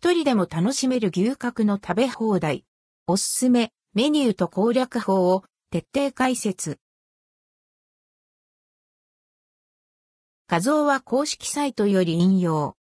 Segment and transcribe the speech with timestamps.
[0.00, 2.64] 一人でも楽しめる牛角の食べ放題。
[3.08, 6.78] おすすめ、メニューと攻略法を徹底解説。
[10.46, 12.76] 画像は公式サイトより引用。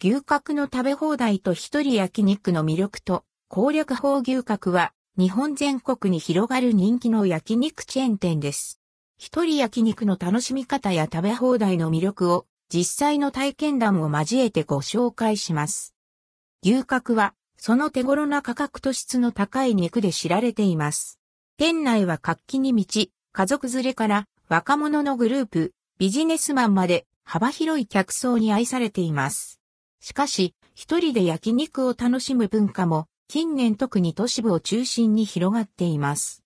[0.00, 8.80] 牛角の食べ放題と一人焼肉の魅力と攻略法牛角は日本全国に広がる人気の焼肉チェーン店です。
[9.18, 15.93] 一人焼肉の楽しみ方や食べ放題の魅力を実際の体験談を交えてご紹介します。
[16.66, 21.20] 牛角はその手頃な価格と質の高い肉で知られています。
[21.58, 29.60] 店内は活気に満ち、家族連れから若者のグループ、ビジネスマンまで幅広い客層に愛されています。
[30.00, 36.42] しかし、一人で焼肉を楽しむ文化も近年特に都市部を中心に広がっています。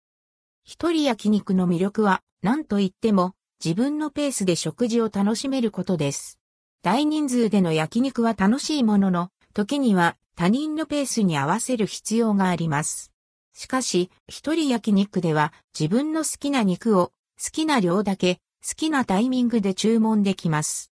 [0.65, 6.41] 一人焼肉の魅力は何と言っても自分のペースで食事を楽しめることです。
[6.83, 13.11] 大人数での焼肉は楽しいものの、時には他人のペースに合わせる必要があります。
[13.55, 17.09] しかし、一人焼肉では自分の好きな肉を
[17.43, 20.93] 好きな量だけ好きなタイミングで注文できます。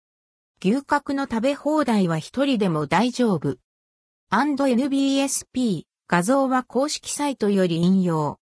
[0.63, 3.57] 牛角の食べ放題は一人でも大丈夫。
[4.31, 8.39] &NBSP 画像は公式サイトより引用。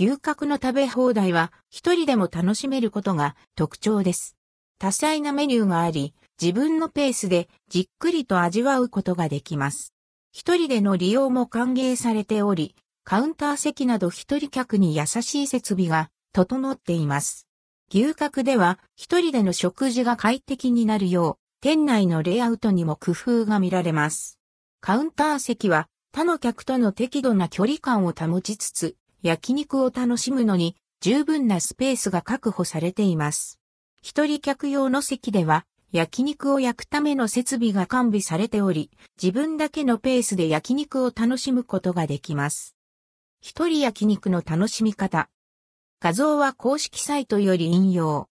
[0.00, 4.34] 牛角の食べ放題は一人でも楽しめることが特徴です。
[4.78, 9.92] 多彩なメニューがあり、自分のペースでじっくりと味わうことができます。
[10.32, 17.46] 一人での利用も歓迎されており、カウンター席など一人客に優しい設備が整っています。
[17.92, 24.38] 牛角では一人での食事が快適になるよう、店内のレイアウトにも工夫が見られます。
[24.80, 33.60] カウンター席は他の客との適度な距離感を保ちつつ、焼肉を楽しむのに十分なスペースが確保されています。
[34.02, 38.90] 一人客用の席では焼肉を焼くための設備が完備されており、
[39.22, 42.74] 自分だけのペースで焼肉を楽しむことができます。
[43.42, 45.28] 一人焼肉の楽しみ方。
[46.00, 48.30] 画像は公式サイトより引用。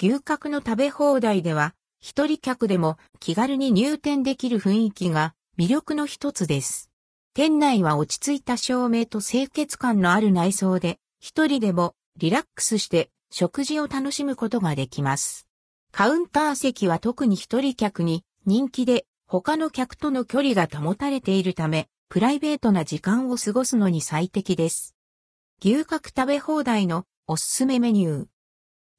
[0.00, 6.90] 牛角の食べ放題では、一人客でも気軽に入店できる雰囲気が魅力の一つです。
[7.34, 15.48] 店内は落ち着いた照明と清潔感のある内装で、一人でもリラックスして食事を楽しむことができます。
[15.96, 24.96] カウンター席は特に一人客に人気で他の客との距離が保たれているため、プライベートな時間を過ごすのに最適です。
[25.64, 28.26] 牛角食べ放題のおすすめメニュー。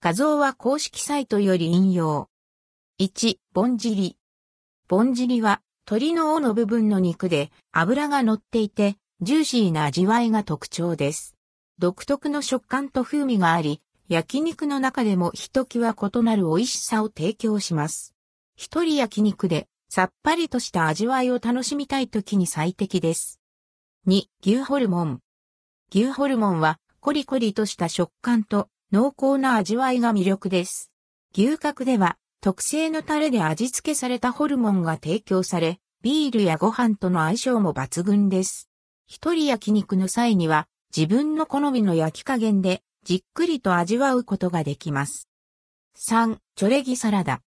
[0.01, 2.29] 画像は公式サイトより引用。
[3.01, 4.17] 1、ボンジリ。
[4.87, 11.35] ボンジリは鶏の尾の部分の肉で脂が乗っていてジューシーな味わいが特徴です。
[11.77, 18.13] 独特の食感と風味があり、焼肉の中でもひときわ異なる美味しさを提供します。
[18.55, 23.39] 一人焼肉でさっぱりとした味わいを楽しみたい時に最適です。
[24.07, 25.19] 2、牛ホルモン。
[25.91, 30.91] 牛ホルモンはコリコリとした食感と濃厚な味わいが魅力です。
[31.35, 38.69] 牛角では特製のタレで味付けされたホルモンが提供され、ビールやご飯との相性も抜群です。
[39.07, 45.29] 一人焼肉の際には、自分の好みの焼き加減で、じっくりと味わうことができます。
[45.95, 47.43] 3、チョレギサラダ。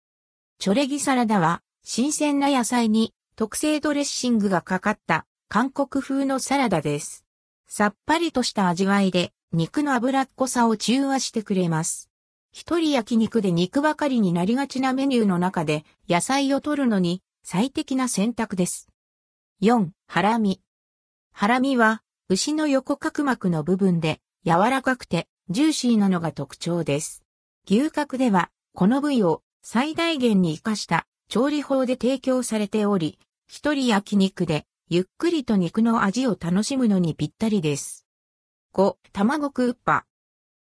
[0.57, 7.23] チョレギサラダは、新鮮な野菜に特製ドレッシングがかかった韓国風のサラダです。
[7.67, 12.09] さっぱりとした味わいで肉の脂っこさを中和してくれます。
[12.51, 18.87] 一人焼肉で肉ばかりになりがちなメニューの中で野菜を取るのに最適な選択です。
[19.61, 19.89] 4.
[20.07, 20.61] ハラミ。
[21.31, 27.21] ハラミは牛の横角膜の部分で柔らかくてジューシーなのが特徴です。
[27.69, 38.07] 牛角ではこの部位を最大限に活かした調理法で提供されており、一人焼肉でゆっくりと肉の味を楽しむのにぴったりです。
[38.73, 38.95] 5.
[39.11, 40.07] 卵クッパ。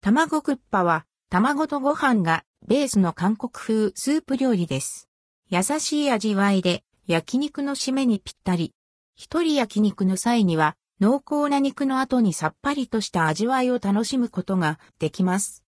[0.01, 5.07] 卵クッパは卵とご飯がベースの韓国風スープ料理です。
[5.49, 8.73] 優しい味わいで焼肉の締めにぴったり。
[9.15, 15.65] 一人焼肉の際には濃厚な肉の後にさっぱりとした味わいを楽しむことができます。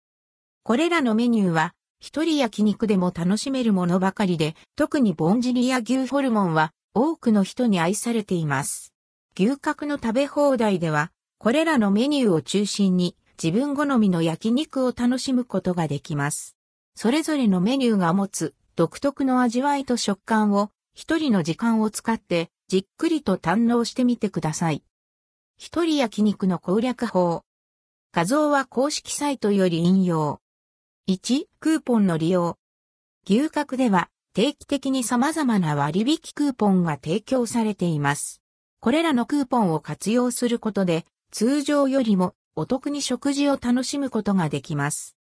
[0.63, 8.93] これらのメニューは一人焼肉でも楽しめるものばかりで、特にボンジリや牛ホルモンは多くの人に愛されています。
[9.37, 16.55] 牛角の食べ放題では、これらのメニューを中心に自分好みの焼肉を楽しむことができます。
[16.95, 24.81] それぞれのメニューが持つ独特の味わいと食感を一人の時間を使ってじっくりと堪能してみてください。
[25.57, 27.43] 一人焼肉の攻略法。
[28.11, 30.41] 画像は公式サイトより引用。
[31.07, 32.57] 1、クーポンの利用。
[33.25, 38.41] 牛角では定期的に様々な割引クーポンが提供されています。
[38.81, 45.15] これらのクーポンを活用することで、通常よりもお得に食事を楽しむことができます。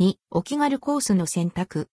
[0.00, 1.88] 2、お気軽コースの選択。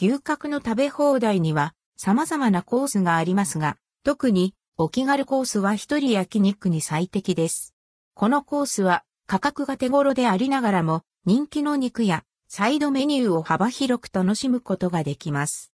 [0.00, 7.74] 牛角の食べ放題には様々なコースがありますが、特にお気軽コースは一人焼肉に最適です。
[8.14, 15.72] このコースは価格が手頃でありながらも人気の肉やサイドメニューを幅広く楽しむことができます。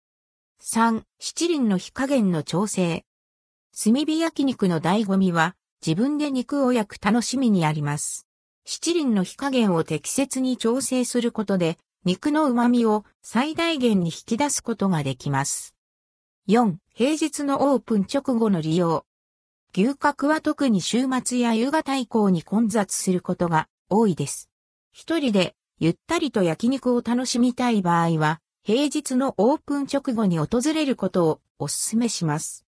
[0.62, 1.02] 3.
[1.19, 3.05] 七輪の火加減の調整。
[3.76, 8.29] 炭火焼肉の醍醐味は自分で肉を焼く楽しみにあります。
[8.64, 15.73] 七輪の火加減を適切に調整することで肉の旨味を最大限に引き出すことができます。
[16.46, 16.76] 4.
[16.93, 19.06] 平日のオープン直後の利用。
[19.75, 24.50] 牛角は特に週末や夕方以降に混雑することが多いです。
[24.93, 32.67] 一人でゆったりと焼肉を楽しみたい場合は、平日のオープン直後に訪れることをお勧めします。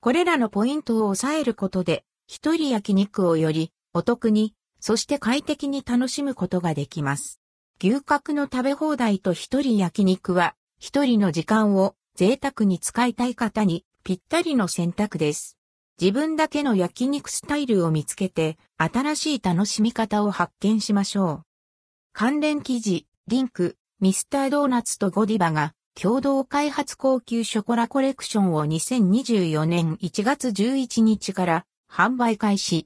[0.00, 7.42] これらのポイントを抑えることで、一人焼肉をよりお得に、そして快適に楽しむことができます。
[7.78, 15.56] 牛角の食べ放題と一人焼肉は、一人の時間を贅沢に使いたい方にぴったりの選択です。
[16.00, 21.42] 自分だけの焼肉スタイルを見つけて、新しい楽しみ方を発見しましょう。
[22.12, 32.80] 関連記事、リンク、ミスタードーナツとゴディバが共同開発高級ショコラコレクションを2024年1月11日から販売開始。